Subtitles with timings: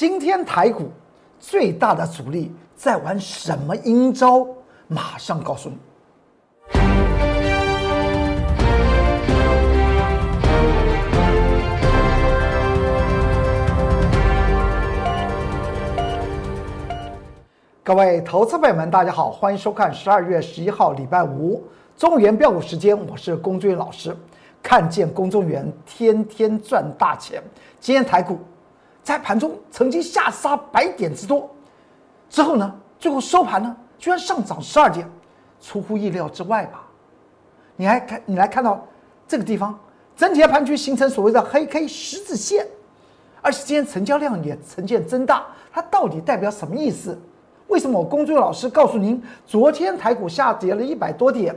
[0.00, 0.90] 今天台股
[1.38, 4.48] 最大的阻力在玩什么阴招？
[4.88, 5.76] 马上告诉你。
[17.84, 21.62] 各位投资朋友们，大家好，欢迎收看十二月十一号礼拜五
[21.94, 24.16] 中原标股时间，我是龚俊老师。
[24.62, 27.42] 看见公众员天天赚大钱，
[27.78, 28.38] 今天台股
[29.02, 31.50] 在盘中曾经下杀百点之多，
[32.28, 35.08] 之后呢，最后收盘呢，居然上涨十二点，
[35.60, 36.86] 出乎意料之外吧？
[37.76, 38.86] 你还看，你来看到
[39.26, 39.78] 这个地方，
[40.16, 42.66] 整体的盘局形成所谓的黑 K 十字线，
[43.40, 47.18] 而且今天成交量也呈现增大，它到底代表什么意思？
[47.68, 51.56] 为什么我公众老师告诉您，昨天台股下跌了一百多点，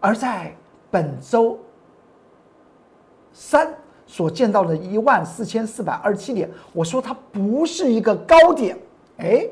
[0.00, 0.52] 而在
[0.90, 1.58] 本周
[3.32, 3.72] 三
[4.06, 8.78] 所见到的一万四千四百二十七点，我说它不是一个高点，
[9.18, 9.46] 哎，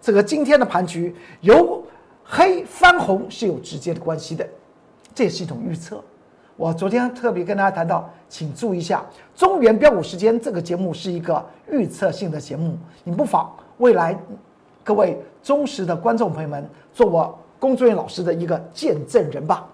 [0.00, 1.84] 这个今天的盘局由
[2.24, 4.46] 黑翻红是有直接的关系的，
[5.14, 6.02] 这也是一种预测。
[6.56, 14.18] 我昨天特别跟大家谈到，请注意一下，中原标股时间这个节目是一个预测性的节目，你不妨未来。
[14.82, 19.66] 各位忠实的观众朋友们，做我工作人员老师的一个见证人吧。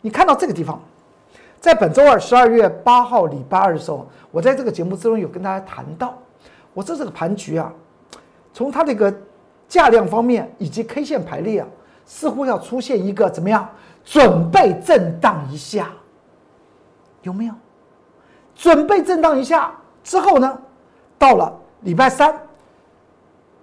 [0.00, 0.80] 你看到这个地方，
[1.60, 6.14] 在本周二十二月八号礼拜二的时候，我在这个节目之中有跟大家谈到，
[6.72, 7.70] 我说这个盘局啊，
[8.54, 9.14] 从它这个
[9.68, 11.68] 价量方面以及 K 线排列啊，
[12.06, 13.68] 似乎要出现一个怎么样？
[14.02, 15.90] 准备震荡一下，
[17.22, 17.54] 有没有？
[18.54, 19.70] 准备震荡一下
[20.02, 20.58] 之后呢，
[21.18, 22.34] 到了礼拜三。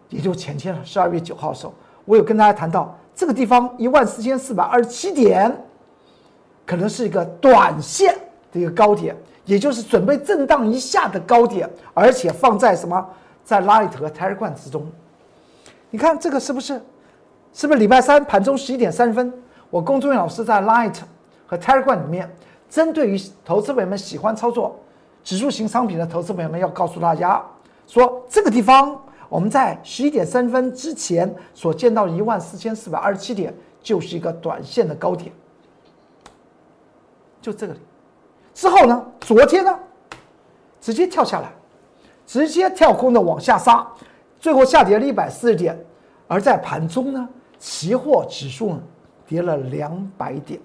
[0.09, 1.73] 也就前天了，十二月九号的时候，
[2.05, 5.51] 我有跟大家谈到这个地方一万四千四百二十七点，
[6.67, 8.13] 可能是一个短线
[8.51, 9.15] 的一个高点，
[9.45, 13.03] 也就是准备震荡一下的高点，而且放在什么，
[13.43, 14.85] 在 Light 和 Telegram 之中。
[15.89, 16.79] 你看这个是不是？
[17.53, 19.33] 是不是礼拜三盘中十一点三十分，
[19.69, 20.97] 我龚忠远老师在 Light
[21.47, 22.29] 和 Telegram 里面，
[22.69, 24.77] 针对于投资朋友们喜欢操作
[25.23, 27.41] 指数型商品的投资朋友们，要告诉大家
[27.87, 28.99] 说这个地方。
[29.29, 35.33] 我们在十一点三十分之前所见到的一万四千四百二十七点，就是一个短线的高点，
[37.47, 37.79] 就这个里。
[38.53, 39.79] 之后呢，昨天呢，
[40.81, 41.49] 直接跳下来，
[42.25, 43.87] 直接跳空的往下杀，
[44.37, 45.77] 最后下跌了一百四十点。
[46.27, 48.83] 而在盘中呢，期货指数呢
[49.25, 50.59] 跌了两百点。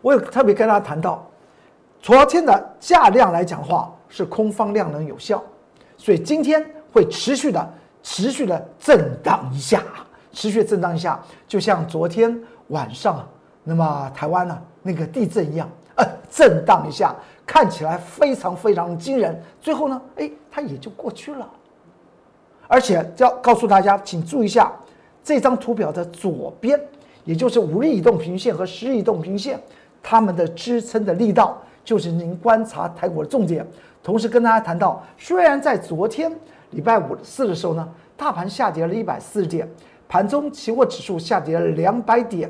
[0.00, 1.28] 我有特别跟大家谈到，
[2.00, 5.42] 昨天的价量来讲的话是空方量能有效，
[5.96, 6.64] 所以今天。
[6.92, 7.72] 会持续的、
[8.02, 9.80] 持续的震荡一下，
[10.32, 13.24] 持续震荡一下，就像昨天晚上
[13.62, 17.14] 那么台湾呢那个地震一样，呃，震荡一下，
[17.46, 19.40] 看起来非常非常惊人。
[19.60, 21.48] 最后呢，哎，它也就过去了。
[22.66, 24.72] 而且要告诉大家，请注意一下
[25.22, 26.80] 这张图表的左边，
[27.24, 29.60] 也就是五日移动平均线和十日移动平均线，
[30.02, 33.66] 它们的支撑的力道，就是您观察台股的重点。
[34.02, 36.32] 同时跟大家谈到，虽然在昨天。
[36.70, 39.68] 礼拜五四的时候呢，大盘下跌了一百四十点，
[40.08, 42.48] 盘中期货指数下跌了两百点，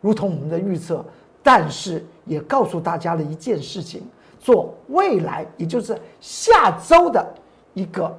[0.00, 1.04] 如同我们的预测，
[1.42, 4.02] 但是也告诉大家了一件事情：
[4.38, 7.26] 做未来，也就是下周的
[7.74, 8.16] 一个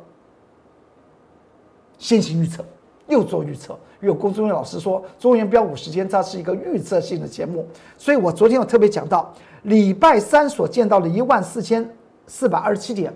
[1.98, 2.64] 先行预测，
[3.08, 3.78] 又做预测。
[4.02, 11.86] 有龚忠元老师说，中原标股时间它是一个预测性的节目，所以我昨天有特别讲到，礼拜三所见到的一万四千
[12.26, 13.14] 四百二十七点，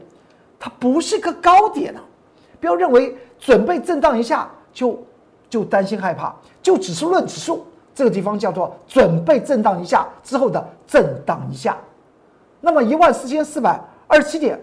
[0.59, 2.03] 它不是个高点啊。
[2.59, 5.01] 不要认为准备震荡一下就
[5.49, 11.77] 就担心害怕，就只是论指数这个地方叫做准备震荡一下之后的震荡一下。
[12.61, 14.59] 那么一万四千四百二十七点，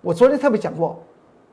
[0.00, 0.98] 我昨天特别讲过，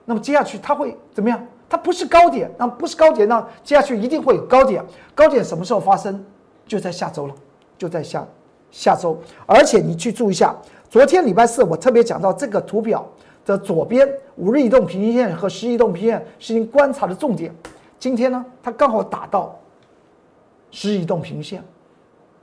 [0.05, 1.45] 那么接下去它会怎么样？
[1.69, 3.47] 它不是高点，那不是高点呢？
[3.63, 6.23] 接下去一定会有高点，高点什么时候发生？
[6.65, 7.35] 就在下周了，
[7.77, 8.25] 就在下
[8.71, 9.17] 下周。
[9.45, 10.55] 而且你去注意一下，
[10.89, 13.05] 昨天礼拜四我特别讲到这个图表。
[13.45, 17.50] 的左边五日移动平均线和十移动平均线是您观察的重点。
[17.97, 19.57] 今天呢，它刚好打到
[20.71, 21.63] 是移动平线，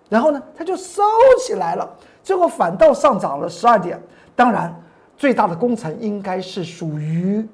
[0.08, 1.02] 然后呢，它就收
[1.38, 1.88] 起来了，
[2.22, 4.00] 最后反倒上涨了十二点。
[4.34, 4.74] 当然，
[5.16, 7.46] 最大的工程应该是属于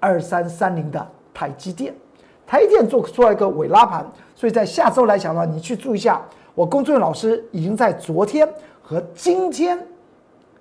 [0.00, 1.94] 二三三零的台积电。
[2.46, 6.22] 台积电做出来一个尾拉盘，所以在下周来讲呢，你去注意一下。
[6.54, 8.48] 我工作老师已经在昨天
[8.80, 9.78] 和今天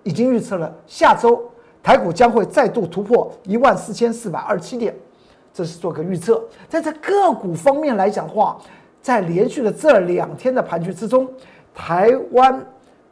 [0.03, 1.41] 已经预测了下周。
[1.81, 4.93] 台股将会再度突破一万四千四百二十七点，
[5.53, 6.43] 这是做个预测。
[6.67, 8.57] 在这个股方面来讲的话，
[9.05, 11.29] 在连续的这两天的盘局之中，
[11.75, 12.59] 台湾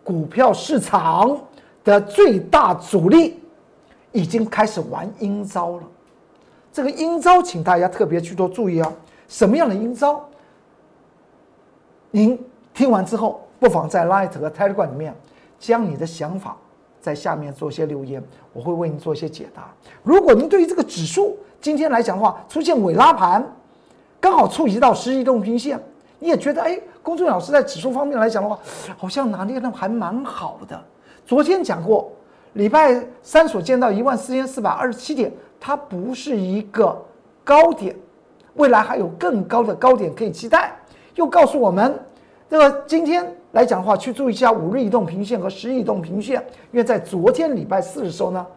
[0.04, 1.40] 股票市场
[1.84, 3.40] 的最大主力
[4.12, 5.84] 已经开始玩阴招了。
[6.72, 8.92] 这个阴招，请大家特别去多注意啊！
[9.28, 10.20] 什么样的阴招？
[12.10, 12.44] 您
[12.74, 15.14] 听完之后，不妨在 Light 和 Telegram 里面
[15.60, 16.58] 将你的想法
[17.00, 18.20] 在下面做些留言，
[18.52, 19.72] 我会为您做一些解答。
[20.02, 23.48] 如果您对于这个指数今天来讲的话，出现尾拉盘，
[24.24, 25.78] 刚好触及到十移动平线，
[26.18, 28.58] 你也觉得哎，公众老师在指数方面来讲的话，
[28.98, 30.82] 好像拿捏的还蛮好的。
[31.26, 32.10] 昨天讲过，
[32.54, 35.30] 礼拜三所见到一万四千四百二十七点，
[35.60, 36.98] 它不是一个
[37.44, 37.94] 高点，
[38.54, 40.74] 未来还有更高的高点可以期待。
[41.16, 41.94] 又告诉我们，
[42.50, 46.42] 这个今天来讲的话，去注意一下五日移动平均线和十日移动平线，
[46.72, 48.48] 因为在昨天礼拜四的时候呢，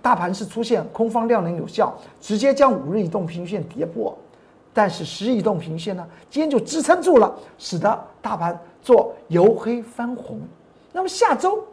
[0.00, 4.16] 大盘是出现空方量能有效，直接将五日移动平均线跌破，
[4.76, 10.38] 但是十日移动平线呢，今天就支撑住了，使得大盘做由黑翻红。
[10.92, 11.64] 那么下周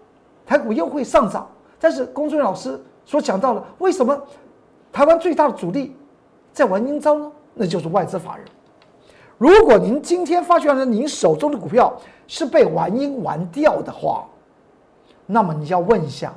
[0.46, 1.46] 台股又会上涨，
[1.82, 4.18] 但是龚俊老师所讲到的，为什么
[4.90, 5.94] 台湾最大的主力
[6.54, 7.30] 在玩阴招呢？
[7.54, 8.46] 那就是外资法人。
[9.38, 11.94] 如果您今天发现了您手中的股票
[12.26, 14.26] 是被玩阴玩掉的话，
[15.26, 16.34] 那么你要问一下，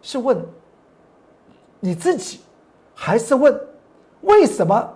[0.00, 0.40] 是问
[1.80, 2.38] 你自己，
[2.94, 3.60] 还是问
[4.20, 4.94] 为什么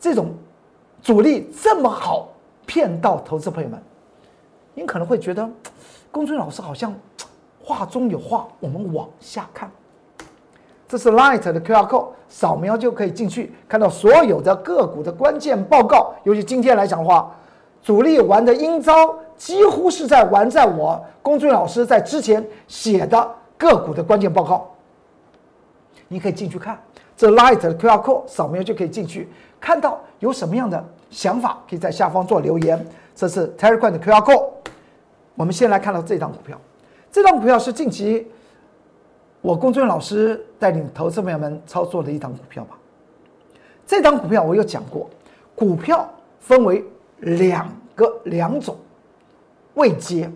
[0.00, 0.32] 这种
[1.02, 2.28] 主力这么好
[2.66, 3.80] 骗到投资朋友们？
[4.74, 5.48] 您可能会觉得，
[6.10, 6.94] 公孙老师好像
[7.60, 8.46] 话中有话。
[8.60, 9.70] 我们往下看。
[10.86, 16.14] 这是 Light 的 QR code，扫描就可以进去看到所有的个股的关键报告。
[16.24, 17.34] 尤其今天来讲的话，
[17.82, 24.70] 主力玩的阴招几乎是在玩在我龚俊老师在之前写的个股的关键报告。
[26.06, 26.80] 你可以进去看，
[27.16, 29.28] 这 Light 的 QR code 扫描就可以进去
[29.60, 32.86] 看到有什么样的想法，可以在下方做留言。
[33.14, 34.50] 这是 Telegram 的 QR code。
[35.34, 36.60] 我们先来看到这张股票，
[37.10, 38.26] 这张股票是近期。
[39.40, 42.76] 我龚俊老师带领投资朋友们操作的一档股票吧。
[43.86, 45.08] 这档股票我有讲过，
[45.54, 46.08] 股票
[46.40, 46.84] 分为
[47.18, 48.76] 两个两种
[49.74, 50.28] 位阶，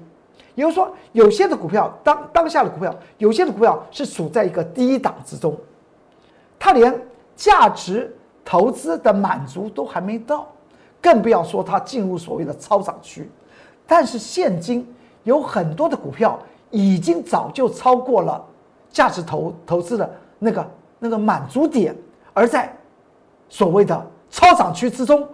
[0.55, 5.57] 也就是说，有些的股票当当下的股票，有些的股票是处在一个低档之中，
[6.59, 6.97] 它连
[7.35, 10.47] 价值投资的满足都还没到，
[11.01, 13.31] 更不要说它进入所谓的超涨区。
[13.87, 14.87] 但是现今
[15.25, 16.39] 有很多的股票
[16.71, 18.45] 已经早就超过了。
[18.91, 21.97] 价值投投资的那个那个满足点，
[22.35, 22.71] 而在
[23.49, 25.27] 所谓的超涨区之中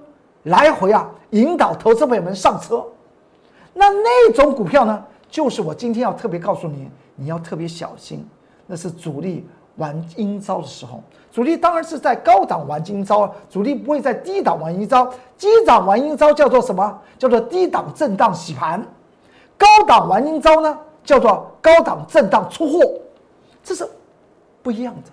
[0.44, 2.86] 来回啊引导投资朋友们上车，
[3.74, 8.24] 那那种股票呢，就是我今天要特别告诉你，你要特别小心，
[8.64, 9.44] 那是主力
[9.78, 11.02] 玩阴招的时候。
[11.32, 15.10] 主力当然是在高档玩阴招，主力不会在低档玩阴招。
[15.36, 17.00] 低档玩阴招叫做什么？
[17.18, 18.86] 叫做低档震荡洗盘。
[19.56, 22.92] 高档玩阴招呢，叫做高档震荡出货。
[23.62, 23.86] 这是
[24.62, 25.10] 不一样的，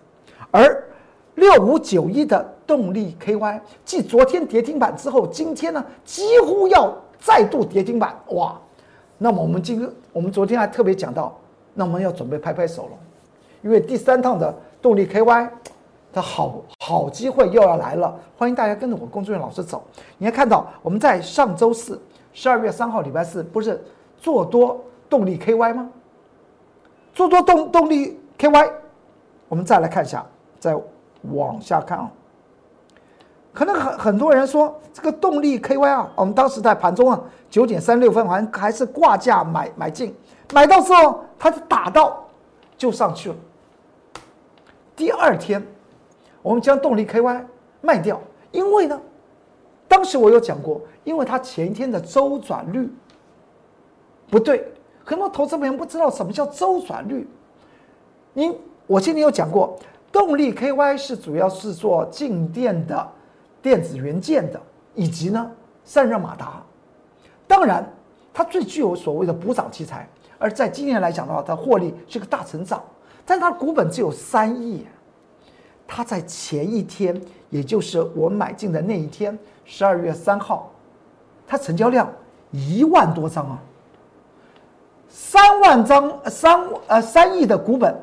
[0.51, 0.83] 而
[1.35, 8.57] 六五九一的动力 KY，继昨天跌停板之后，今天呢几乎要再度跌停板，哇！
[9.17, 11.37] 那么我们今个我们昨天还特别讲到，
[11.73, 12.91] 那我们要准备拍拍手了，
[13.65, 15.49] 因为第三趟的动力 KY
[16.13, 19.83] 它好好机会又要来了，欢迎大家跟着我工作人员老师走。
[20.19, 21.99] 你还看到我们在上周四
[22.31, 23.83] 十二月三号礼拜四不是
[24.19, 24.79] 做多
[25.09, 25.89] 动力 KY 吗？
[27.13, 28.19] 做多动动力。
[28.37, 28.69] K Y，
[29.47, 30.25] 我们再来看一下，
[30.59, 30.77] 再
[31.33, 32.11] 往下看啊。
[33.53, 37.17] 可能很很多人说这个动力 K Y 啊，我们当时在盘中啊
[37.49, 40.13] 九点三六分还还是挂价买买进，
[40.53, 42.25] 买到之后它打到
[42.77, 43.35] 就上去了。
[44.95, 45.61] 第二天
[46.41, 47.45] 我们将动力 K Y
[47.81, 48.21] 卖掉，
[48.51, 48.99] 因为呢，
[49.87, 52.89] 当时我有讲过，因为它前一天的周转率
[54.29, 54.71] 不对，
[55.03, 57.27] 很多投资朋友不知道什么叫周转率。
[58.33, 59.77] 您，我今天有讲过，
[60.11, 63.07] 动力 KY 是主要是做静电的
[63.61, 64.61] 电子元件的，
[64.93, 65.51] 以及呢
[65.83, 66.63] 散热马达。
[67.47, 67.87] 当然，
[68.33, 70.07] 它最具有所谓的补涨题材。
[70.37, 72.83] 而在今年来讲的话，它获利是个大成长，
[73.25, 74.85] 但是它股本只有三亿。
[75.87, 77.19] 它在前一天，
[77.51, 80.71] 也就是我买进的那一天，十二月三号，
[81.45, 82.11] 它成交量
[82.51, 83.59] 一万多张啊，
[85.07, 87.95] 三万张，三呃三亿的股本。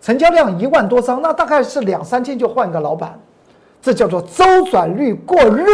[0.00, 3.18] 成交量一万多张，那大概是两三天就换一个老板，
[3.82, 5.66] 这叫做周转率过热，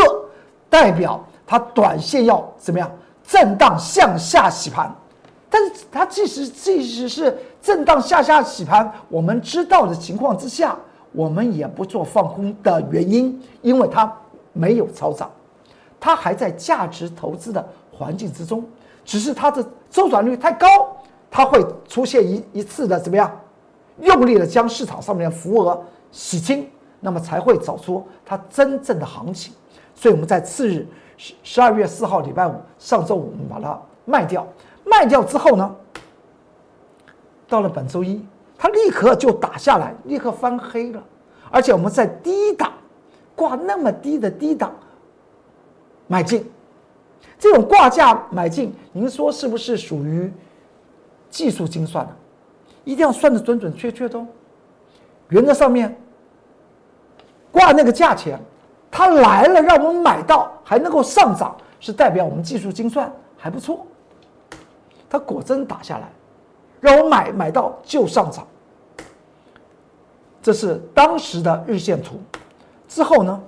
[0.70, 2.90] 代表它短线要怎么样？
[3.22, 4.90] 震荡向下洗盘。
[5.50, 10.76] 但是它即使即使是震荡下下洗盘，我们知道的情况之下，
[11.12, 14.12] 我们也不做放空的原因，因为它
[14.52, 15.30] 没有超涨，
[16.00, 18.64] 它还在价值投资的环境之中，
[19.04, 20.66] 只是它的周转率太高，
[21.30, 23.30] 它会出现一一次的怎么样？
[24.00, 29.52] 用力的将市场上面的浮额洗清，那么才会找出它真正的行情。
[29.94, 30.84] 所以我们在次日
[31.16, 34.44] 十十二月四号礼拜五上周五我们把它卖掉，
[34.84, 35.72] 卖掉之后呢，
[37.52, 38.24] 到了本周一，
[38.56, 41.04] 它立刻就打下来，立刻翻黑了，
[41.50, 42.72] 而且我们在低档
[43.36, 44.72] 挂那么低的低档
[46.06, 46.50] 买进，
[47.38, 50.32] 这种挂价买进，您说是不是属于
[51.28, 52.12] 技术精算的？
[52.84, 54.26] 一定要算的准准确确的哦。
[55.28, 55.94] 原则上面
[57.50, 58.40] 挂那个价钱。
[58.94, 63.86] 它来了，让我们买到还能够上涨，是代表我们技术精算还不错。
[65.08, 66.10] 它果真打下来，
[66.82, 68.44] 让我买买到就上涨。
[70.42, 72.20] 这是当时的日线图。
[72.88, 73.40] 之后呢，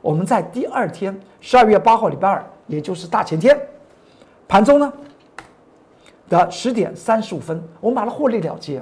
[0.00, 3.60] 我们在第二天十二月八号礼拜二，也就是大前天，
[4.46, 4.92] 盘中呢
[6.28, 8.80] 的十点三十五分，我们把它获利了结。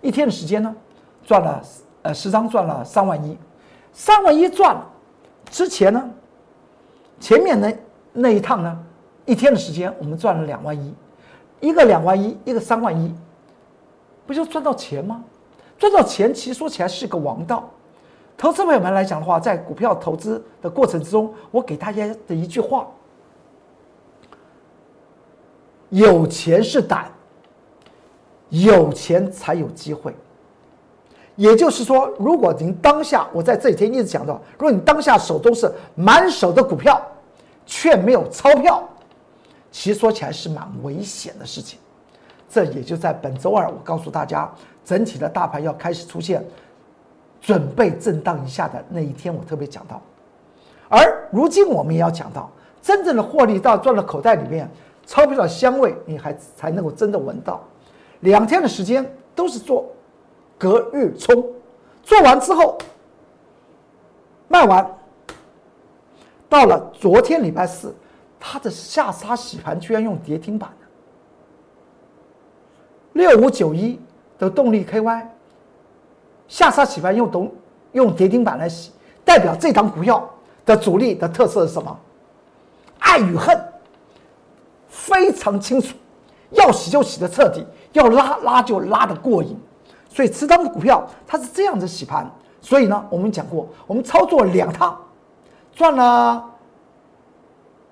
[0.00, 0.74] 一天的时间呢，
[1.22, 1.62] 赚了
[2.00, 3.36] 呃十张赚了三万一，
[3.92, 4.86] 三万一赚了。
[5.50, 6.10] 之前呢，
[7.20, 7.78] 前面那
[8.14, 8.78] 那一趟呢，
[9.26, 10.94] 一天的时间我们赚了两万一，
[11.60, 13.14] 一个两万一，一个三万一，
[14.26, 15.24] 不就赚到钱吗？
[15.78, 17.68] 赚到钱其实说起来是个王道。
[18.36, 22.86] 投资朋友们来讲的话，在股票投资的过程之中，我给大家的一句话：
[25.88, 27.10] 有钱是胆，
[28.50, 30.14] 有钱才有机会。
[31.34, 37.00] 也就是说，如果您当下，我在这几天一直讲到，如果你当下手中是满手的股票，
[37.66, 38.82] 却没有钞票，
[39.76, 41.78] 其实说起来是蛮危险的事情。
[42.48, 44.50] 这也就在本周二，我告诉大家，
[44.82, 46.42] 整体的大盘要开始出现
[47.42, 50.00] 准备震荡一下的那一天，我特别讲到。
[50.88, 54.66] 而如今我们也要讲到，真正的获利到赚到口袋里面，
[55.04, 57.62] 钞票的香味你还才能够真的闻到。
[58.20, 59.04] 两天的时间
[59.34, 59.84] 都是做。
[60.56, 61.44] 隔日冲，
[62.02, 62.78] 做完之后
[64.48, 64.90] 卖完，
[66.48, 67.94] 到了昨天礼拜四，
[68.38, 70.70] 它的下杀洗盘居然用跌停板
[73.12, 73.98] 六五九一
[74.38, 75.26] 的动力 KY
[76.48, 77.52] 下杀洗盘用动
[77.92, 78.92] 用跌停板来洗，
[79.24, 80.28] 代表这档股票
[80.64, 81.98] 的主力的特色是什么？
[82.98, 83.58] 爱与恨
[84.88, 85.96] 非常清楚，
[86.50, 89.58] 要洗就洗的彻底，要拉拉就拉的过瘾。
[90.08, 94.98] 所以持仓的股票它是这样子洗盘，所以呢，我们讲过，我们操作两趟，
[95.74, 96.44] 赚了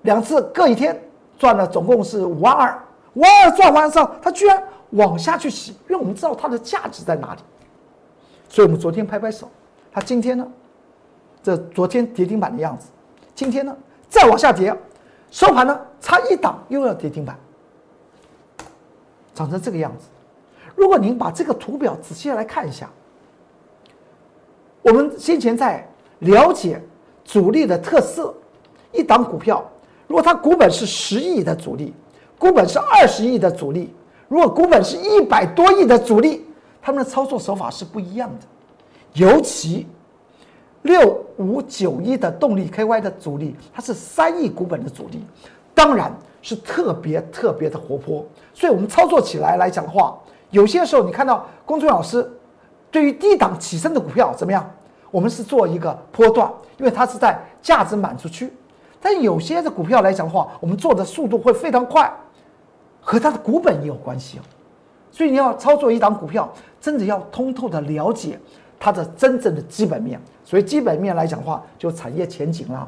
[0.05, 0.97] 两次各一天，
[1.37, 2.81] 赚了总共是五万二，
[3.15, 7.41] 五万二赚完之后，它居然往下去洗，因为我们知道它的价值在哪里，
[8.47, 9.49] 所以我们昨天拍拍手，
[9.91, 10.47] 它今天呢，
[11.43, 12.87] 这昨天跌停板的样子，
[13.33, 13.75] 今天呢
[14.07, 14.73] 再往下跌，
[15.31, 17.37] 收盘呢差一档又要跌停板，
[19.33, 20.05] 长成这个样子。
[20.75, 22.89] 如果您把这个图表仔细来看一下，
[24.83, 25.87] 我们先前在
[26.19, 26.79] 了解
[27.23, 28.33] 主力的特色，
[28.91, 29.67] 一档股票，
[30.07, 31.93] 如果它股本是十亿的主力，
[32.37, 33.93] 股本是二十亿的主力，
[34.27, 36.45] 如果股本是一百多亿的主力，
[36.81, 38.45] 他们的操作手法是不一样的。
[39.13, 39.87] 尤其
[40.83, 45.23] 六五九一的动力 KY 的主力，它是三亿股本的主力，
[45.73, 50.17] 当然是特别特别的活泼，所以我们操作起来来讲的话。
[50.51, 52.29] 有些时候，你看到公众老师
[52.91, 54.69] 对于低档起身的股票怎么样？
[55.11, 58.53] 我们是做一个波段，因为它是在价值满足区。
[59.05, 62.11] 但有些的股票来讲的话，我们做的速度会非常快，
[62.99, 64.41] 和它的股本也有关系哦。
[65.11, 68.39] 所以你要操作一档股票，真的要通透的了解
[68.79, 70.19] 它的真正的基本面。
[70.43, 72.87] 所以基本面来讲的话，就产业前景啦，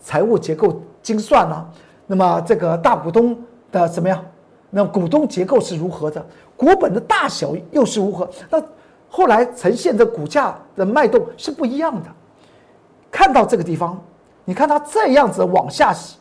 [0.00, 1.68] 财务结构精算啦，
[2.06, 3.36] 那么这个大股东
[3.70, 4.24] 的怎么样？
[4.70, 6.24] 那股东结构是如何的？
[6.56, 8.26] 股本的大小又是如何？
[8.48, 8.58] 那
[9.10, 12.08] 后来呈现的股价的脉动是不一样的。
[13.10, 14.02] 看到这个地方，
[14.48, 16.16] 你看它这样子往下洗，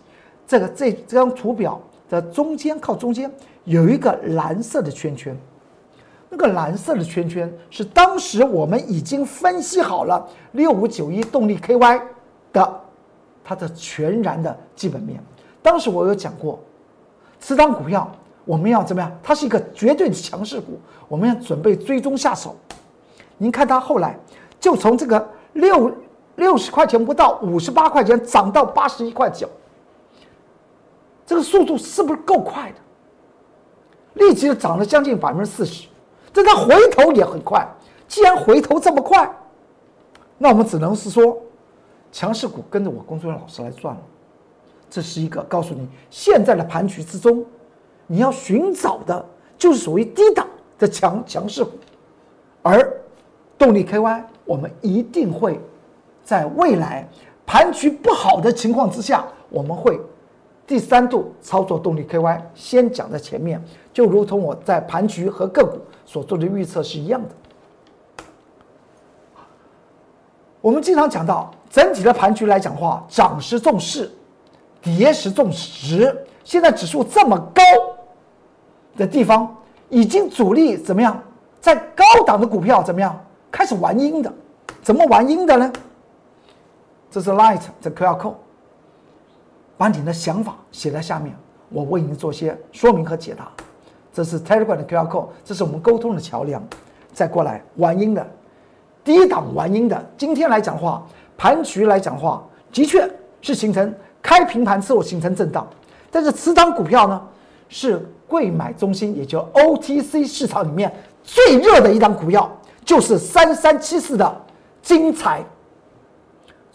[0.45, 3.31] 这个这这张图表的中间靠中间
[3.63, 5.33] 有一个蓝色的圈圈，
[6.29, 12.01] 那个蓝色的圈圈是当时我们已经分析好了六五九一动力 KY
[12.51, 12.81] 的
[13.45, 15.23] 它的全然的基本面。
[15.61, 16.59] 当时我有讲过，
[17.39, 18.11] 此档股票。
[18.43, 19.09] 我们要怎么样？
[19.21, 22.55] 它是一个绝对的强势股，我们要准备追踪下手。
[23.37, 24.17] 您看它后来
[24.57, 25.89] 就从这个六
[26.37, 29.47] 六十块钱不到五十八块钱涨到八十一块九，
[31.25, 32.77] 这个速度是不是够快的？
[34.13, 35.87] 立即就涨了将近百分之四十，
[36.33, 37.67] 但它回头也很快。
[38.07, 39.29] 既然回头这么快，
[40.37, 41.37] 那我们只能是说，
[42.11, 44.01] 强势股跟着我工作人员老师来赚了。
[44.89, 47.45] 这是一个告诉你现在的盘局之中。
[48.09, 49.25] 你要寻找的
[49.57, 50.47] 就是属于低档
[50.79, 51.71] 的强强势股，
[52.63, 52.89] 而
[53.57, 55.59] 动力 KY，我们一定会
[56.27, 57.07] 在未来
[57.45, 59.97] 盘局不好的情况之下，我们会
[60.67, 62.41] 第三度操作动力 KY。
[62.53, 67.29] 先讲在前面，就如同我在盘局和个股所做的预测是一样的。
[70.59, 74.11] 我们经常讲到整体的盘局来讲的话，涨时重势，
[74.81, 76.13] 跌时重时。
[76.43, 77.63] 现在指数这么高
[78.97, 79.55] 的地方，
[79.87, 81.17] 已经主力怎么样？
[81.61, 83.17] 在高档的股票怎么样？
[83.49, 84.29] 开始玩阴的，
[84.81, 85.71] 怎么玩阴的呢？
[87.17, 88.35] 这是 Light 的 QR code，
[89.75, 91.35] 把你的想法写在下面，
[91.69, 93.51] 我为你做些说明和解答。
[94.13, 96.63] 这是 Telegram 的 QR code，这是我们沟通的桥梁。
[97.11, 98.23] 再过来玩阴的。
[99.03, 101.03] 低档玩阴的，今天来讲话，
[101.35, 105.65] 盘局来讲话，的确是形成开平盘之后形成震荡，
[106.11, 107.19] 但是此档股票呢，
[107.67, 112.47] 是贵买中心，也就 OTC 市场里面最热的一档股票，
[112.85, 114.41] 就是三三七四的
[114.83, 115.43] 精彩，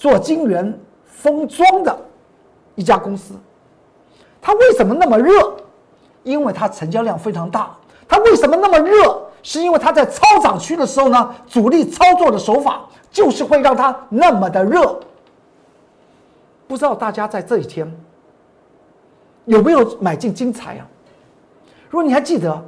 [0.02, 1.96] 做晶圆封装的
[2.74, 3.34] 一家公司，
[4.40, 5.56] 它为什么那么热？
[6.24, 7.72] 因为它成交量非常大。
[8.08, 9.22] 它为什么那么热？
[9.44, 14.98] 是因为它在超涨区的时候呢，主力操作的手法就是会让它那么的热。
[16.66, 17.88] 不知道大家在这一天
[19.44, 20.86] 有没有买进精彩啊？
[21.88, 22.60] 如果你还记得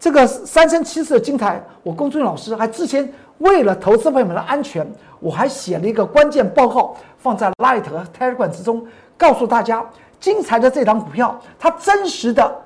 [0.00, 3.08] 这个三生七世的精彩，我龚俊老师还之前
[3.38, 4.86] 为了投资朋友们的安全，
[5.20, 9.84] 我还写了一个关键报告放在 Light 和 Telegram 之中，告诉大家
[10.20, 12.60] 精彩的这档股票它真实的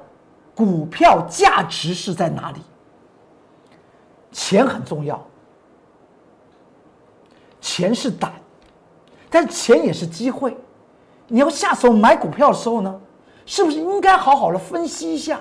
[0.55, 2.61] 股票价值是在哪里。
[4.31, 5.23] 钱很重要，
[7.61, 8.33] 钱是胆，
[9.29, 10.57] 但钱也是机会。
[11.29, 13.01] 你要下手买股票的时候呢，
[13.45, 15.39] 是不是应该好好的分析一下？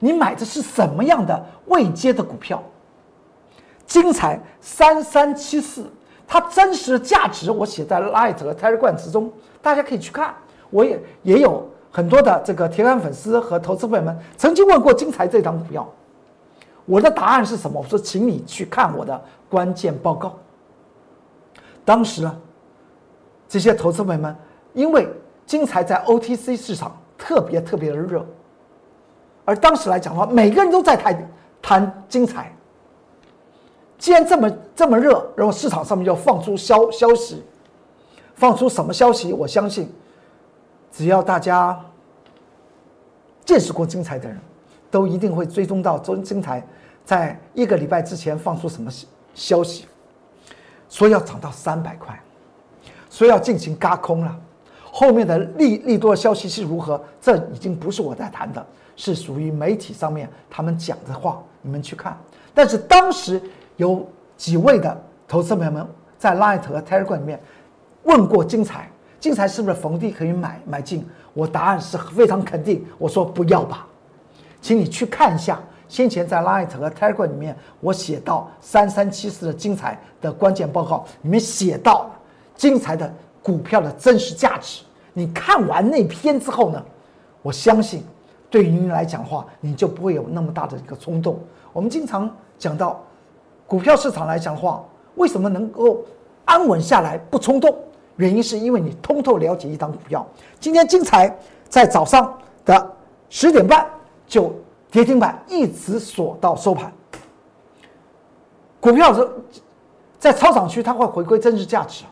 [0.00, 2.60] 你买的是什么样的未接的股票？
[3.92, 5.84] 精彩三三七四，
[6.26, 10.34] 它真实的价值我写在 Light 和 Telegram 之中，大家可以去看。
[10.70, 15.86] 我也也有很多的这个铁杆粉丝和投资朋友们曾经问过精彩这张股票。
[16.86, 17.82] 我的答案是什么？
[17.82, 20.38] 我说，请你去看我的关键报告。
[21.84, 22.34] 当时啊，
[23.46, 24.34] 这些投资朋友们，
[24.72, 25.06] 因为
[25.44, 28.24] 金财在 OTC 市场特别特别的热，
[29.44, 32.50] 而当时来讲的话，每个人都在谈谈金财。
[34.02, 37.40] 既然这么这么热，然后市场上面要放出消消息，
[38.34, 39.32] 放出什么消息？
[39.32, 39.88] 我相信，
[40.90, 41.80] 只要大家
[43.44, 44.36] 见识过精彩的人。
[44.90, 46.62] 都一定会追踪到周金台
[47.02, 48.90] 在一个礼拜之前放出什么
[49.34, 49.86] 消息，
[50.90, 52.20] 说要涨到三百块，
[53.08, 54.36] 说要进行嘎空了。
[54.90, 57.02] 后面的利利多消息是如何？
[57.20, 62.18] 这已经不是我在谈的，是属于媒体上面他们讲的话，你们去看。
[62.52, 63.40] 但是当时
[63.76, 64.06] 有
[64.36, 65.86] 几位的投资朋友们
[66.18, 67.40] 在 Light 和 Telegram 里面
[68.04, 71.06] 问过金财，金财是不是逢低可以买买进？
[71.34, 73.86] 我答案是非常肯定，我说不要吧。
[74.60, 82.10] 请你去看一下，先前在 Light 和 Telegram 里面，我写到三三七四的精彩的关键报告里面写到
[82.54, 84.84] 精彩的股票的真实价值。
[85.14, 86.82] 你看完那篇之后呢，
[87.42, 88.04] 我相信
[88.48, 91.38] 对于您来讲的话，你就不会有那么大的一个冲动。
[91.72, 93.02] 我们经常讲到
[93.72, 96.04] 股票市场来讲的话，为什么能够
[96.44, 97.74] 安稳下来不冲动？
[98.16, 100.26] 原因是因为你通透了解一档股票。
[100.60, 101.34] 今天精彩
[101.70, 102.94] 在早上的
[103.30, 103.88] 十点半。
[104.26, 104.50] 就
[104.90, 106.90] 跌停板一直锁到收盘，
[108.80, 109.28] 股票是，
[110.18, 112.04] 在超涨区它会回归真实价值。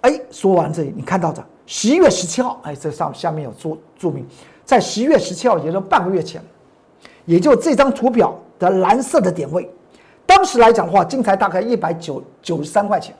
[0.00, 4.26] 哎，说完这里，你看到的十一月十七号，哎，这上下面有注注明，
[4.64, 6.42] 在十一月十七号，也就半个月前，
[7.30, 9.70] 也就这张图表的蓝色的点位，
[10.26, 13.14] 当时来讲的话，金财大概一百九九十三块钱，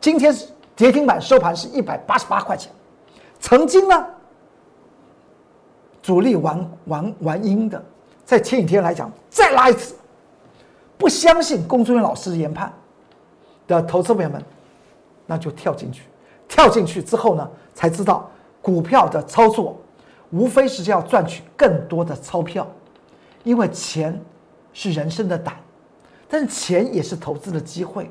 [0.00, 0.34] 今天
[0.74, 2.72] 跌停板收盘是一百八十八块钱。
[3.38, 4.04] 曾经呢，
[6.02, 7.80] 主力玩玩玩阴的，
[8.24, 9.94] 在前几天来讲，再拉一次，
[10.96, 12.72] 不相信龚忠元老师的研判
[13.68, 14.42] 的投资朋友们，
[15.24, 16.02] 那就跳进去，
[16.48, 18.28] 跳进去之后呢，才知道
[18.60, 19.76] 股票的操作，
[20.30, 22.66] 无非是要赚取更多的钞票，
[23.48, 24.22] 因为钱
[24.74, 25.56] 是人生的胆，
[26.28, 28.10] 但是钱也是投资的机会，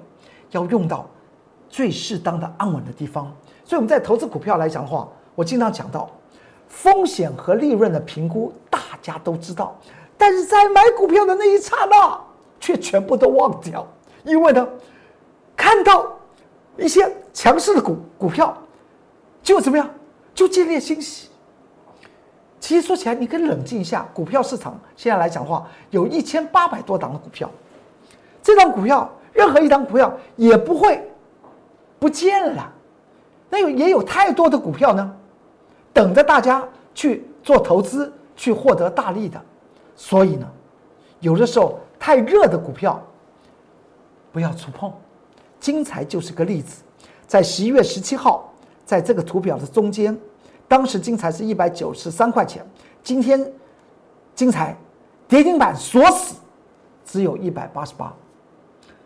[0.49, 1.07] 要用到
[1.69, 3.31] 最适当的安稳的地方。
[3.63, 6.09] 所以我们在投资股票来讲的话，我经常讲到，
[6.67, 9.79] 风险和利润的评估大家都知道，
[10.17, 12.19] 但是在买股票的那一刹那，
[12.59, 13.87] 却全部都忘掉，
[14.23, 14.67] 因为呢，
[15.55, 16.17] 看到
[16.79, 18.57] 一些强势的股股票，
[19.43, 19.87] 就怎么样，
[20.33, 21.29] 就建立欣喜。
[22.67, 27.49] 其实说起来，你可以冷静一下，股票市场现在来讲的话，有一千八百多档的股票，
[28.43, 31.01] 这档股票任何一档股票也不会
[31.97, 32.69] 不见了。
[33.49, 35.15] 那有也有太多的股票呢，
[35.93, 36.61] 等着大家
[36.93, 39.41] 去做投资，去获得大利的。
[39.95, 40.45] 所以呢，
[41.21, 43.01] 有的时候太热的股票
[44.33, 44.91] 不要触碰。
[45.57, 46.83] 精彩就是个例子，
[47.25, 48.53] 在十一月十七号，
[48.85, 50.19] 在这个图表的中间，
[50.67, 52.65] 当时精彩是一百九十三块钱，
[53.01, 53.51] 今天
[54.35, 54.77] 精彩
[55.27, 56.35] 跌停板锁死，
[57.05, 58.13] 只有一百八十八，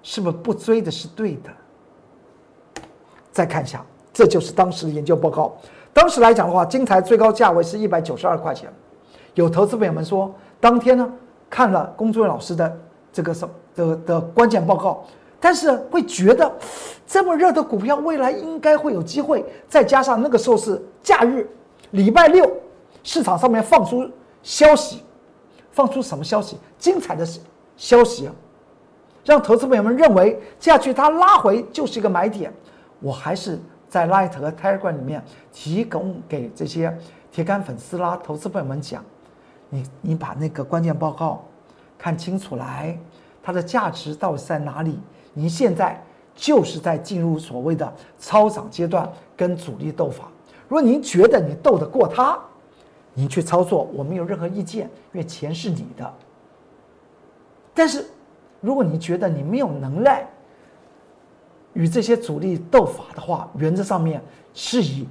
[0.02, 1.50] 是不是不追的是对的？
[3.32, 3.86] 再看一下。
[4.14, 5.56] 这就是当时的研究报告。
[5.94, 8.70] 当时来讲的话，金台最高价位是一百九十二块钱。
[9.36, 11.10] 有投资朋友们说，当天呢
[11.50, 12.78] 看了龚作伟老师的
[13.14, 15.06] 这个什的的关键报告，
[15.42, 16.50] 但是会觉得
[17.06, 19.44] 这么热的股票未来应该会有机会。
[19.68, 21.46] 再加上那个时候是假日，
[21.90, 22.50] 礼拜六，
[23.04, 24.10] 市场上面放出
[24.42, 25.04] 消息，
[25.72, 26.58] 放出什么消息？
[26.78, 27.28] 精彩的
[27.76, 28.34] 消息啊，
[29.26, 32.54] 让投资朋友们认为接下去它拉回就是一个买点。
[33.02, 33.60] 我还是。
[33.92, 36.98] 在 Light 和 Telegram 里面提供给这些
[37.30, 39.04] 铁杆粉丝啦、投资朋友们讲，
[39.68, 41.44] 你你把那个关键报告
[41.98, 42.98] 看清楚来，
[43.44, 44.98] 它的价值到底在哪里？
[45.34, 46.02] 您现在
[46.36, 50.30] 就是在进入所谓的超涨阶段，跟主力斗法。
[50.68, 52.40] 如果您觉得你斗得过他，
[53.14, 56.14] 您去操作，我没有任何意见，因为钱是你的。
[57.74, 58.06] 但是
[58.60, 60.28] 如果你觉得你没有能耐，
[61.74, 64.22] 与这些主力斗法的话，原则上面
[64.54, 65.08] 是以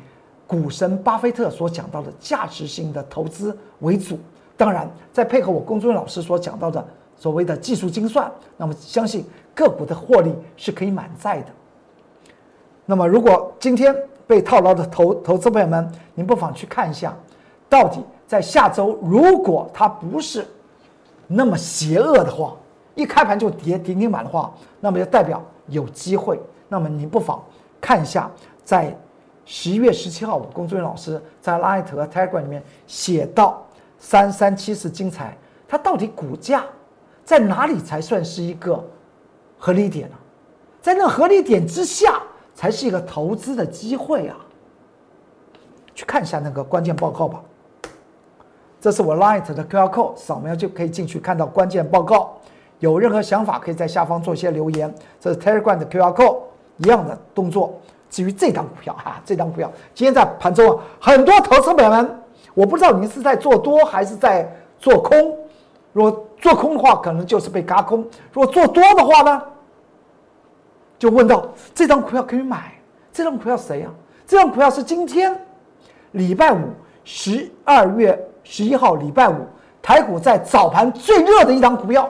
[0.47, 4.19] 股神巴菲特所讲到的价值性的投资为主。
[4.57, 9.25] 当然，再配合我龚尊老师所讲到的所谓的技术精算，那么相信
[9.61, 11.47] 个股的获利是可以满载的。
[12.87, 13.95] 那么，如果今天
[14.27, 17.15] 被套牢的投投资朋友们，您不妨去看一下，
[17.69, 20.47] 到底在下周如果它不是
[21.27, 22.57] 那么邪恶的话，
[22.95, 25.43] 一开盘就跌跌停板的话，那么就代表。
[25.67, 27.41] 有机会，那么您不妨
[27.81, 28.29] 看一下，
[28.65, 28.93] 在
[29.45, 33.65] 十一月十七号，我龚作人老师在 Light 和 Telegram 里面写到
[33.97, 36.65] 三三七是精彩，它到底股价
[37.25, 38.85] 在哪里才算是一个
[39.61, 40.17] 合理点呢？
[40.81, 42.21] 在那合理点之下，
[42.55, 44.37] 才是一个投资的机会啊！
[45.95, 47.43] 去看一下那个关键报告吧。
[48.81, 52.39] 这是我 Light 的 QR code，扫描就可以进去看到关键报告。
[52.79, 54.93] 有任何想法，可以在下方做一些留言。
[55.21, 56.39] 这是 Telegram 的 QR code
[56.79, 57.79] 一样的动作。
[58.09, 62.23] 至于这张股票哈，这张股票今天在盘中啊，很多投资者们，
[62.55, 65.37] 我不知道您是在做多还是在做空。
[65.93, 69.43] 如果做空的话，可能就是被嘎空；如果做多的话呢，
[71.01, 72.73] 就问到这张股票可以买。
[73.13, 73.89] 这张股票谁呀？
[74.25, 75.37] 这张股票是今天
[76.13, 76.59] 礼拜五
[77.03, 79.45] 十二月十一号礼拜五
[79.83, 82.09] 台股在早盘最热的一张股票。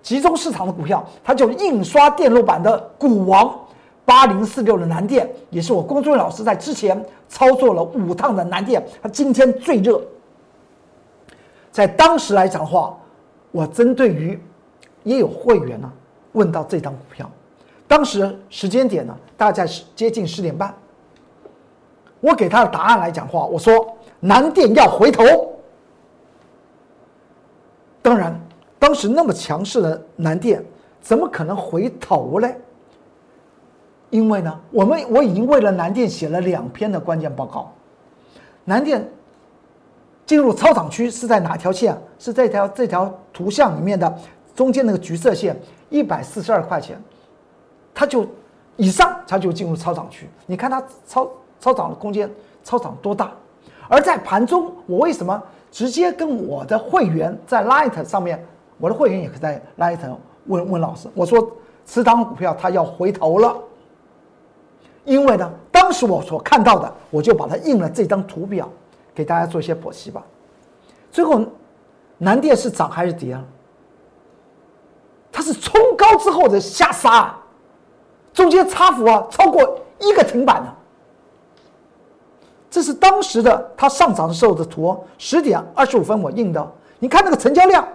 [0.00, 3.58] 集中市场的股票，它就印刷电路板的股王
[4.04, 10.00] 八零四六的南电，也是我龚作老师在之前操作了五趟的南电，它今天最热。
[11.72, 12.94] 在当时来讲的话，
[13.50, 14.38] 我针对于
[15.04, 15.90] 也有会员呢
[16.32, 17.30] 问到这张股票，
[17.94, 20.74] 当时时间点呢大概是接近十点半，
[22.18, 25.22] 我给他的答案来讲话，我说南电要回头，
[28.02, 28.36] 当然。
[28.80, 30.62] 当时那么强势的南电，
[31.00, 32.56] 怎么可能回头嘞？
[34.10, 37.72] 因为呢，我们我已经为了南电写了两篇的关键报告。
[38.64, 39.08] 南电
[40.26, 41.96] 进入超涨区是在哪条线？
[42.18, 44.12] 是这条这条图像里面的
[44.52, 45.56] 中间那个橘色线，
[45.90, 47.00] 一百四十二块钱，
[47.94, 48.26] 它就
[48.76, 50.28] 以上它就进入超涨区。
[50.46, 51.30] 你看它超
[51.60, 52.28] 超涨的空间
[52.62, 53.32] 超涨多大？
[53.88, 58.44] 而在盘中，我为什么直接跟我的会员在 Light 上面？
[58.78, 61.48] 我的会员也可以在拉一层问问老师，我说
[61.84, 63.56] 此档股票它要回头了，
[65.04, 68.68] 因为呢，当时我所看到的，我就把它印了这张图表，
[69.14, 70.22] 给大家做一些剖析吧。
[71.12, 71.44] 最后，
[72.18, 73.44] 南电是涨还是跌啊？
[75.30, 77.36] 它是冲高之后的下杀，
[78.34, 80.74] 中间差幅啊超过一个停板呢。
[82.68, 87.86] 这是当时的它上涨的时候的图，十点二十五分我印的，你看那个成交量。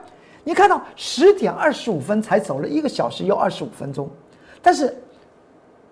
[0.46, 4.10] 你看到十点二十五分才走了一个小时又二十五分钟，
[4.62, 4.98] 但是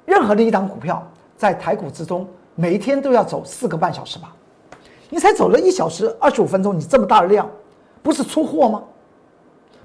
[0.06, 1.06] 任何的一档股票
[1.36, 4.34] 在台股之中，每一天都要走四个半小时吧？
[5.10, 7.48] 你才走了一小时二十五分钟，你这么大的量，
[8.02, 8.82] 不是出货吗？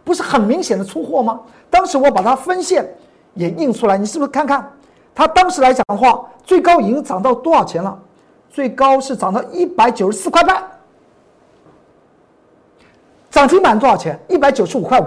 [0.04, 1.40] 不是很明显的出货吗？
[1.68, 2.88] 当时我把它分线
[3.34, 4.70] 也印出来，你是不是看看？
[5.14, 7.98] 它当时来讲的话，最高已经涨到多少钱了？
[8.50, 10.62] 最高是涨到一百九十四块半。
[13.30, 14.18] 涨停板多少钱？
[14.28, 15.06] 一百九十五块五。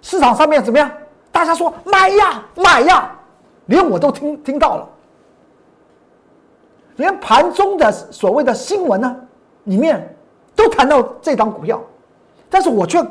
[0.00, 0.90] 市场上面怎么样？
[1.30, 3.10] 大家说买呀买呀，
[3.66, 4.88] 连我都听听到了。
[6.96, 9.16] 连盘中的所谓的新闻呢，
[9.64, 10.14] 里面
[10.54, 11.80] 都谈到这张股票，
[12.50, 13.02] 但是我却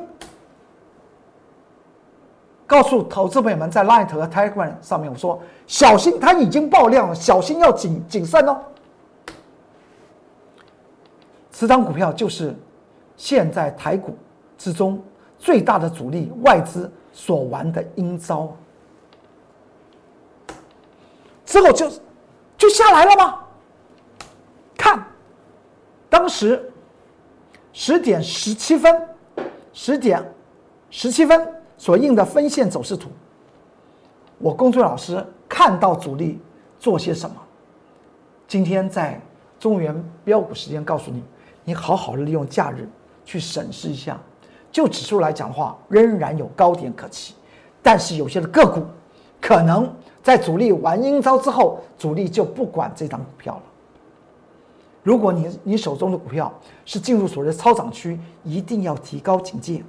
[2.71, 8.57] 告诉投资朋友们，在 Light 和 Telegram 上面，我说小心，它已经爆量了，小心要谨谨慎哦。
[11.51, 12.55] 此张股票就是
[13.17, 14.17] 现在台股
[14.57, 15.03] 之中
[15.37, 18.55] 最大的主力外资所玩的阴招，
[21.45, 21.91] 之后就
[22.57, 23.39] 就下来了吗？
[24.77, 25.05] 看，
[26.09, 26.71] 当时
[27.73, 29.09] 十点十七分，
[29.73, 30.23] 十点
[30.89, 33.09] 十七分所印的分线走势图，
[34.37, 36.39] 我公孙老师看到主力
[36.77, 37.35] 做些什么。
[38.47, 39.19] 今天在
[39.59, 39.91] 中原
[40.23, 41.23] 标股时间告诉你，
[41.63, 42.87] 你好好利用假日
[43.25, 44.15] 去审视一下。
[44.71, 47.33] 就指数来讲的话，仍然有高点可期，
[47.81, 48.83] 但是有些的个股
[49.41, 49.91] 可能
[50.21, 53.63] 在主力玩阴招之后，主力就不管这张股票了。
[55.01, 56.53] 如果你你手中的股票
[56.85, 59.83] 是进入所谓的超涨区，一定要提高警戒。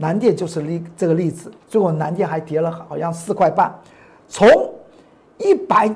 [0.00, 3.76] 南电就是例这个例子，最后南电还跌了好像四块半，
[4.28, 4.48] 从
[5.36, 5.94] 一百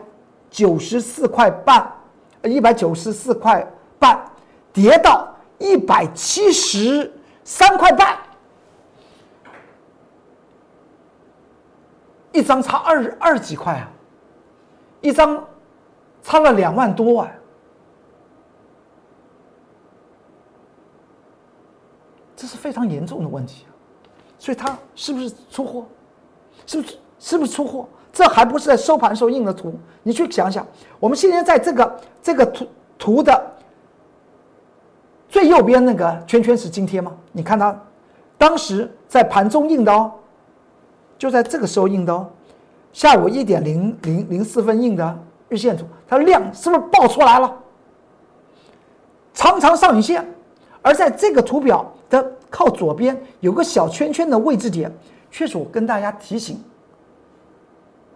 [0.50, 1.90] 九十四块半，
[2.42, 3.64] 一百九十四块
[3.98, 4.22] 半
[4.72, 7.12] 跌到一百七十
[7.44, 8.18] 三块半，
[12.32, 13.88] 一张差二二几块啊，
[15.00, 15.46] 一张
[16.24, 17.30] 差了两万多啊。
[22.34, 23.64] 这是非常严重的问题，
[24.42, 25.86] 所以它是不是出货？
[26.66, 27.88] 是不是是不是出货？
[28.12, 30.66] 这还不是在收盘时候印的图，你去想想。
[30.98, 32.66] 我们现在在这个这个图
[32.98, 33.40] 图的
[35.28, 37.12] 最右边那个圈圈是今天吗？
[37.30, 37.80] 你看它
[38.36, 40.10] 当时在盘中印的哦，
[41.16, 42.28] 就在这个时候印的哦，
[42.92, 47.56] 下午一点零零零四分印的日线图，它量是不是爆出来了？
[49.34, 50.34] 长长上影线，
[50.82, 51.90] 而在这个图表。
[52.12, 54.94] 的靠左边有个小圈圈的位置点，
[55.30, 56.62] 确实我跟大家提醒，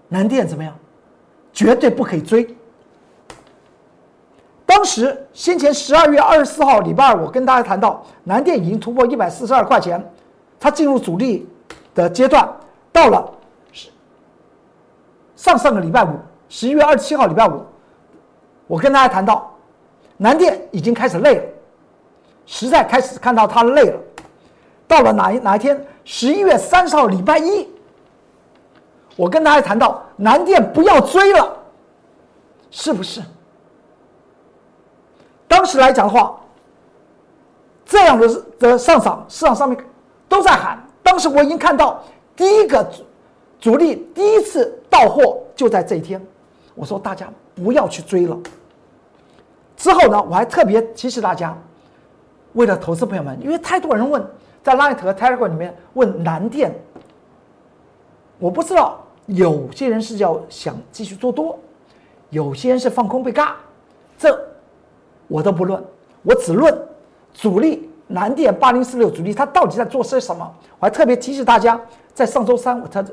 [0.09, 0.77] 南电怎么样？
[1.51, 2.55] 绝对不可以追。
[4.67, 10.13] 当时先前十二月二十四号礼拜二，我跟大家谈到南电已经突破一百四十二块钱，
[10.61, 11.49] 它进入主力
[11.95, 12.47] 的阶段，
[12.93, 13.33] 到了
[15.37, 16.11] 上上个礼拜五，
[16.51, 17.65] 十一月二十七号礼拜五，
[18.67, 19.51] 我跟大家谈到
[20.19, 21.45] 南电已经开始累了。
[22.47, 24.01] 实在开始看到他累了，
[24.87, 25.85] 到了哪一哪一天？
[26.05, 27.69] 十一月三十号礼拜一，
[29.17, 31.57] 我跟大家谈到南电不要追了，
[32.71, 33.21] 是不是？
[35.49, 36.39] 当时来讲的话，
[37.85, 38.29] 这样的
[38.61, 39.77] 的上涨，市场上面
[40.29, 40.81] 都在喊。
[41.03, 42.03] 当时我已经看到
[42.37, 42.89] 第一个
[43.59, 46.25] 主力第一次到货就在这一天，
[46.77, 48.39] 我说大家不要去追了。
[49.77, 51.57] 之后呢，我还特别提示大家。
[52.57, 54.25] 为了投资朋友们，因为太多人问，
[54.63, 56.75] 在 Light 和 Telegram 里面问南电，
[58.39, 61.59] 我不知道有些人是要想继续做多，
[62.31, 63.57] 有些人是放空被嘎，
[64.17, 64.37] 这
[65.29, 65.85] 我都不论，
[66.23, 66.75] 我只论
[67.35, 70.51] 主力南电八零四六主力它到底在做些什么。
[70.79, 71.79] 我还特别提示大家，
[72.15, 73.05] 在上周三我它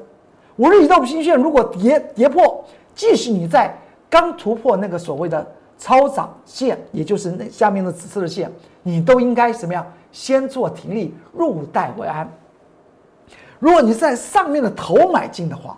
[0.56, 2.64] 五日移动平均线如果跌跌破，
[2.96, 3.78] 即使你在
[4.10, 5.46] 刚突破那个所谓的。
[5.84, 8.50] 超涨线，也就是那下面的紫色的线，
[8.84, 9.86] 你都应该什么样？
[10.14, 12.26] 先做停利，入袋为安。
[13.60, 15.78] 如果你在上面的头买进的话，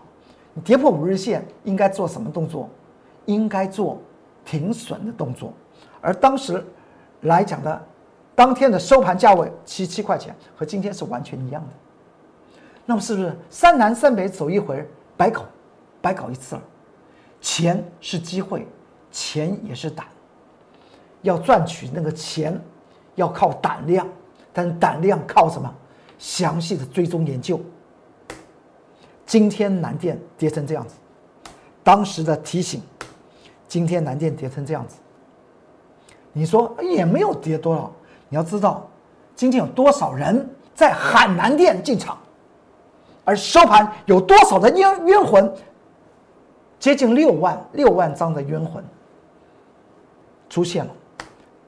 [0.53, 2.69] 你跌破五日线，应该做什么动作？
[3.25, 3.99] 应该做
[4.45, 5.51] 停损的动作。
[6.01, 6.63] 而当时
[7.21, 7.81] 来讲的，
[8.35, 11.69] 当天的收盘价位七七块钱，和今天是完全一样的。
[12.85, 14.87] 那么是不是三南三北走一回，
[15.17, 15.41] 白搞，
[15.99, 16.61] 白搞一次了？
[17.41, 18.67] 钱是机会。
[19.15, 20.05] 钱也是胆，
[21.21, 22.61] 要赚取那个钱，
[23.15, 24.05] 要靠胆量，
[24.51, 25.73] 但胆量靠什么？
[26.19, 27.57] 详细的追踪研究。
[29.25, 30.95] 今天南电跌成这样子，
[31.81, 32.81] 当时的提醒，
[33.69, 34.97] 今天南电跌成这样子，
[36.33, 37.89] 你说也没有跌多少。
[38.27, 38.85] 你要知道，
[39.33, 42.17] 今天有多少人在喊南电进场，
[43.23, 45.49] 而收盘有多少的冤冤魂，
[46.79, 48.83] 接近六万六万张的冤魂。
[50.55, 50.91] 出现了，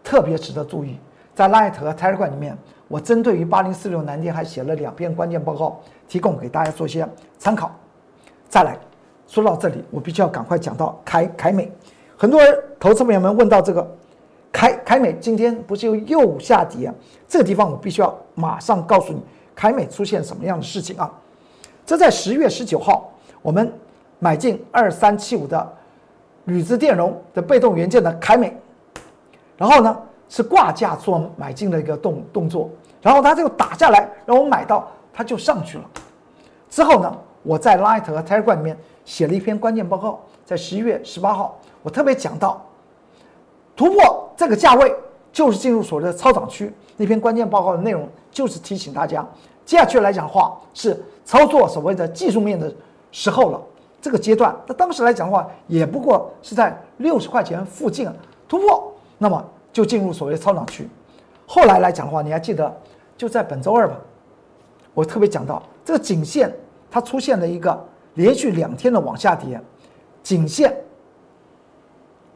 [0.01, 0.97] 特别值得注意，
[1.35, 7.05] 在 Light 和 Telegram 里面，我针对于八零四六南京还写了两篇关键报告，提供给大家做些
[7.37, 7.69] 参考。
[8.47, 8.77] 再来
[9.27, 11.69] 说到这里，我必须要赶快讲到凯凯美，
[12.15, 13.85] 很多人投资朋友们问到这个
[14.53, 16.89] 凯凯美今天不是又又下跌？
[17.27, 19.21] 这个地方我必须要马上告诉你，
[19.53, 21.11] 凯美出现什么样的事情啊？
[21.85, 23.69] 这在十月十九号，我们
[24.19, 25.73] 买进二三七五的
[26.45, 28.55] 铝制电容的被动元件的凯美，
[29.57, 29.97] 然后呢
[30.29, 32.69] 是挂价做买进的一个动动作，
[33.01, 35.83] 然后它就打下来，让我买到，它就上去了。
[36.69, 42.63] 之后呢，我在 Light 和 Telegram 里面写了一篇关键报告，在十一月十八号，我特别讲到。
[43.75, 44.91] 突破这个价位
[45.31, 46.73] 就是进入所谓的超涨区。
[46.95, 49.23] 那篇关键报告的内容就是提醒大家，
[49.65, 52.73] 接下去来讲的话是操作所谓的技术面的
[53.11, 53.61] 时候了。
[54.01, 58.09] 这个阶段，那当时来讲的话，也不过是在六十块钱附近
[58.47, 60.87] 突破，那么就进入所谓的超涨区。
[61.45, 62.75] 后来来讲的话，你还记得
[63.15, 63.95] 就在本周二吧？
[64.93, 66.53] 我特别讲到这个颈线，
[66.89, 69.61] 它出现了一个连续两天的往下跌，
[70.23, 70.75] 颈线。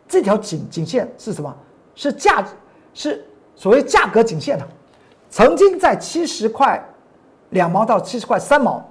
[0.07, 1.55] 这条颈颈线是什么？
[1.95, 2.45] 是价，
[2.93, 4.67] 是所谓价格颈线的，
[5.29, 6.83] 曾经在七十块
[7.51, 8.85] 两毛到七十块三毛，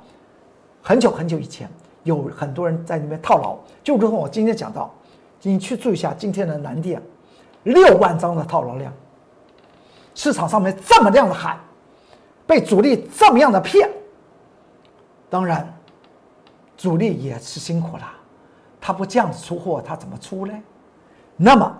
[0.82, 1.68] 很久很久以前，
[2.04, 3.56] 有很多人在里面套牢。
[3.84, 4.92] 就如同我今天讲到，
[5.42, 7.00] 你去注意一下今天的南电，
[7.64, 8.92] 六万张的套牢量，
[10.14, 11.58] 市场上面这么样的喊，
[12.46, 13.90] 被主力这么样的骗，
[15.28, 15.72] 当然，
[16.76, 18.02] 主力也是辛苦了，
[18.80, 20.52] 他不这样子出货，他怎么出呢？
[21.36, 21.78] 那么，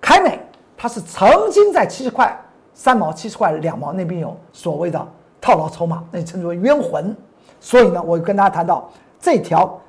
[0.00, 0.40] 凯美
[0.76, 2.38] 他是曾经在七十块
[2.74, 5.08] 三毛、七十块两毛那边有所谓的
[5.40, 7.16] 套牢筹码，那称之为冤魂。
[7.60, 9.80] 所以呢，我跟大家谈到这条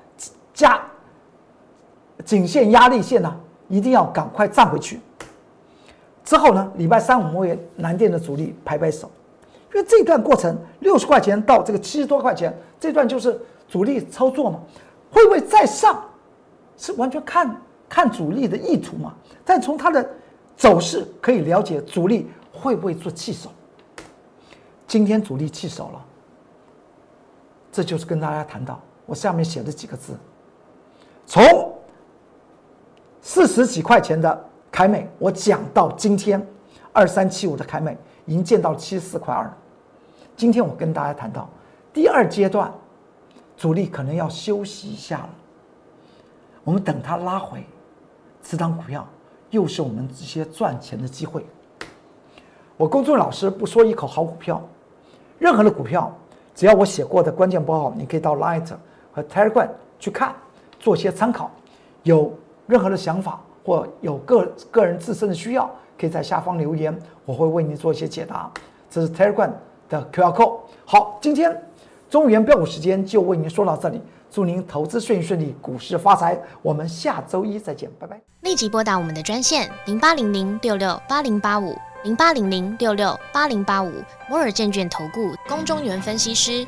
[0.54, 0.82] 加
[2.26, 3.36] 颈线压力线呢，
[3.70, 5.00] 一定要赶快站回去。
[6.26, 9.10] 之后呢，礼拜三我们为南电的主力拍拍手，
[9.74, 14.60] 因为这段过程六十块钱到这个七十多块钱，这段就是主力操作嘛，
[15.10, 16.04] 会不会再上？
[16.76, 17.56] 是完全看。
[17.92, 20.08] 看主力的意图嘛，但从它的
[20.56, 23.50] 走势可以了解主力会不会做弃手。
[24.86, 26.06] 今天主力弃手了，
[27.72, 30.16] 这就是跟大家谈到我下面写的几个字：
[31.26, 31.44] 从
[33.22, 36.46] 四十几块钱的凯美，我讲到今天
[36.94, 39.52] 二三七五的凯美已经见到七十四块二。
[40.36, 41.50] 今天我跟大家谈到
[41.94, 42.72] 第二阶段，
[43.58, 45.30] 主力可能要休息一下了，
[46.64, 47.64] 我们等它拉回。
[48.42, 49.06] 这档股票
[49.50, 51.46] 又是我们这些赚钱的机会。
[52.78, 54.62] 我公众老师不说一口好股票，
[55.38, 56.16] 任何的股票，
[56.56, 58.66] 只要我写过的关键报告，你可以到 Light
[59.12, 59.68] 和 Telegram
[60.00, 60.34] 去看，
[60.80, 61.52] 做些参考。
[62.04, 62.34] 有
[62.70, 68.48] 任何的想法或有个个人自身的需要，可以在下方留言，我会为您做一些解答。
[68.92, 69.50] 这是 Telegram
[69.90, 70.60] 的 QR code。
[70.86, 71.60] 好，今天
[72.12, 74.00] 中原标股时间就为您说到这里。
[74.30, 76.40] 祝您投资顺顺利，股市发财。
[76.62, 78.22] 我们下周一再见，拜拜。
[78.42, 83.92] 立即拨打我们的专线零八零零六六八零八五零八零零六六八零八五
[84.30, 86.68] 摩尔证券投顾龚中原分析师。